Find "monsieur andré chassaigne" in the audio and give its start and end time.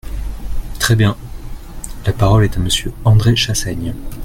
2.59-3.93